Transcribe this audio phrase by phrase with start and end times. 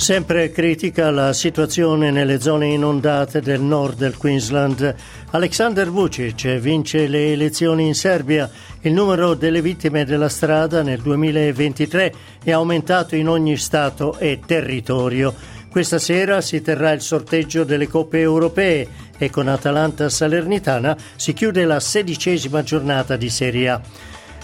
[0.00, 4.94] Sempre critica la situazione nelle zone inondate del nord del Queensland.
[5.32, 8.50] Alexander Vucic vince le elezioni in Serbia.
[8.80, 15.34] Il numero delle vittime della strada nel 2023 è aumentato in ogni Stato e territorio.
[15.70, 21.66] Questa sera si terrà il sorteggio delle coppe europee e con Atalanta Salernitana si chiude
[21.66, 23.82] la sedicesima giornata di Serie A.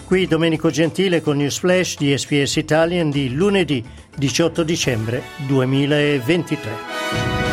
[0.07, 3.85] Qui Domenico Gentile con News Flash di SPS Italian di lunedì
[4.17, 7.46] 18 dicembre 2023.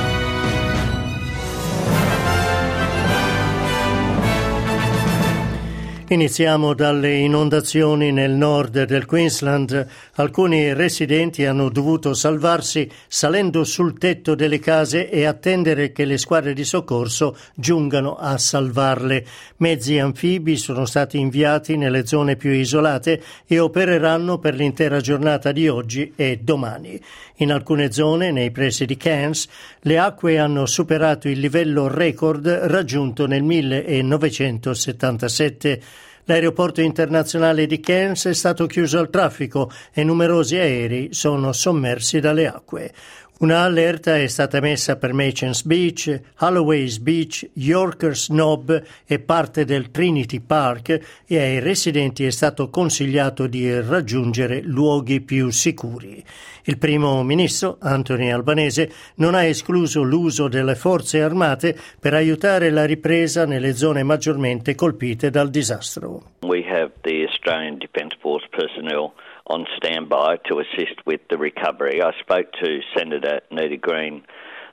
[6.13, 9.87] Iniziamo dalle inondazioni nel nord del Queensland.
[10.17, 16.53] Alcuni residenti hanno dovuto salvarsi salendo sul tetto delle case e attendere che le squadre
[16.53, 19.25] di soccorso giungano a salvarle.
[19.57, 25.67] Mezzi anfibi sono stati inviati nelle zone più isolate e opereranno per l'intera giornata di
[25.67, 27.01] oggi e domani.
[27.37, 29.47] In alcune zone, nei pressi di Cairns,
[29.79, 36.02] le acque hanno superato il livello record raggiunto nel 1977.
[36.25, 42.47] L'aeroporto internazionale di Cairns è stato chiuso al traffico e numerosi aerei sono sommersi dalle
[42.47, 42.93] acque.
[43.39, 49.91] Una allerta è stata messa per Machens Beach, Holloway's Beach, Yorkers Knob e parte del
[49.91, 56.23] Trinity Park e ai residenti è stato consigliato di raggiungere luoghi più sicuri.
[56.65, 62.85] Il primo ministro, Anthony Albanese, non ha escluso l'uso delle forze armate per aiutare la
[62.85, 66.21] ripresa nelle zone maggiormente colpite dal disastro.
[66.43, 69.11] We have the Australian Defence Force personnel
[69.47, 72.01] on standby to assist with the recovery.
[72.01, 74.23] I spoke to Senator Nita Green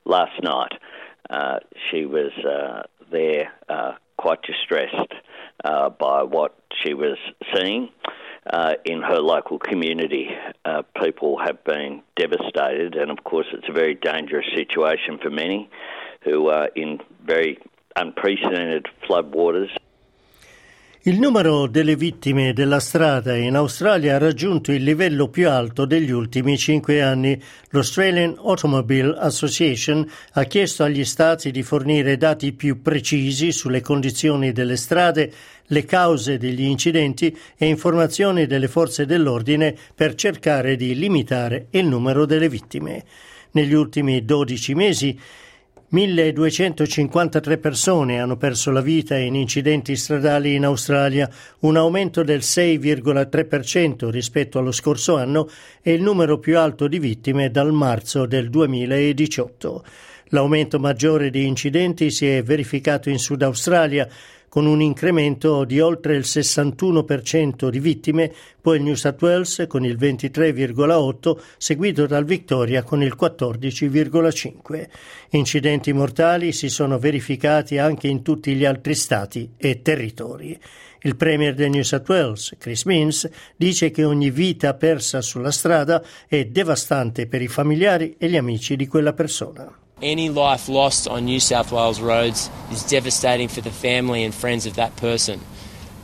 [0.04, 0.72] last night.
[1.28, 1.58] Uh,
[1.91, 5.12] she was uh, there uh, quite distressed
[5.64, 7.19] uh, by what she was
[7.54, 7.88] seeing
[8.53, 10.28] uh, in her local community.
[10.64, 15.69] Uh, people have been devastated, and of course, it's a very dangerous situation for many
[16.22, 17.59] who are in very
[17.97, 19.70] unprecedented floodwaters.
[21.05, 26.11] Il numero delle vittime della strada in Australia ha raggiunto il livello più alto degli
[26.11, 27.41] ultimi cinque anni.
[27.71, 34.77] L'Australian Automobile Association ha chiesto agli Stati di fornire dati più precisi sulle condizioni delle
[34.77, 35.33] strade,
[35.69, 42.27] le cause degli incidenti e informazioni delle forze dell'ordine per cercare di limitare il numero
[42.27, 43.05] delle vittime.
[43.53, 45.19] Negli ultimi 12 mesi
[45.93, 51.28] 1253 persone hanno perso la vita in incidenti stradali in Australia,
[51.61, 55.49] un aumento del 6,3% rispetto allo scorso anno
[55.83, 59.84] e il numero più alto di vittime dal marzo del 2018.
[60.32, 64.08] L'aumento maggiore di incidenti si è verificato in Sud Australia,
[64.48, 69.84] con un incremento di oltre il 61% di vittime, poi il New South Wales con
[69.84, 74.88] il 23,8%, seguito dal Victoria con il 14,5%.
[75.30, 80.58] Incidenti mortali si sono verificati anche in tutti gli altri stati e territori.
[81.02, 86.04] Il premier del New South Wales, Chris Means, dice che ogni vita persa sulla strada
[86.28, 89.74] è devastante per i familiari e gli amici di quella persona.
[90.03, 94.65] Any life lost on New South Wales roads is devastating for the family and friends
[94.65, 95.41] of that person.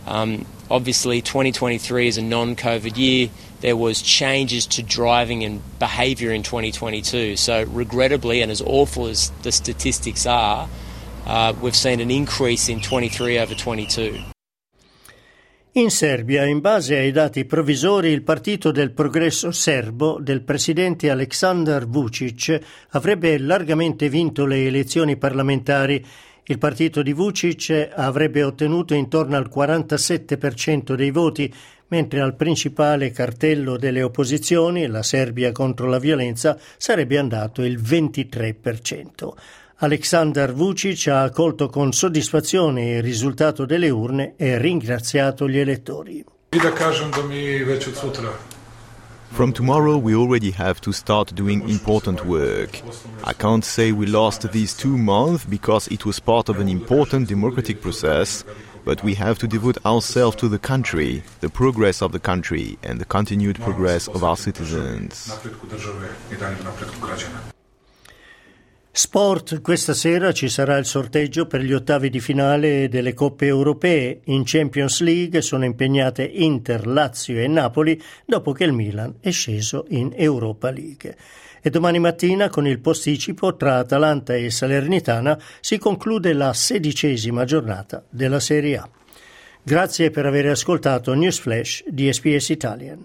[0.07, 3.31] Um, obviously, 2023 is a non-COVID year.
[3.63, 7.37] There was changes to driving and behaviour in 2022.
[7.37, 10.69] So, regrettably, and as awful as the statistics are,
[11.25, 14.23] uh, we've seen an increase in 23 over 22.
[15.77, 21.87] In Serbia, in base ai dati provvisori, il Partito del Progresso Serbo del presidente Aleksandar
[21.87, 22.59] Vucic
[22.93, 26.03] avrebbe largamente vinto le elezioni parlamentari.
[26.45, 31.53] Il partito di Vucic avrebbe ottenuto intorno al 47% dei voti,
[31.89, 39.35] mentre al principale cartello delle opposizioni, la Serbia contro la violenza, sarebbe andato il 23%.
[39.79, 46.25] Aleksandar Vucic ha accolto con soddisfazione il risultato delle urne e ringraziato gli elettori.
[49.29, 52.81] From tomorrow, we already have to start doing important work.
[53.27, 57.29] I can't say we lost these two months because it was part of an important
[57.29, 58.47] democratic process,
[58.83, 62.99] but we have to devote ourselves to the country, the progress of the country, and
[62.99, 65.31] the continued progress of our citizens.
[68.99, 74.21] Sport, questa sera ci sarà il sorteggio per gli ottavi di finale delle coppe europee.
[74.25, 79.85] In Champions League sono impegnate Inter, Lazio e Napoli dopo che il Milan è sceso
[79.91, 81.15] in Europa League.
[81.61, 88.03] E domani mattina con il posticipo tra Atalanta e Salernitana si conclude la sedicesima giornata
[88.09, 88.89] della Serie A.
[89.63, 93.05] Grazie per aver ascoltato News Flash di SPS Italian.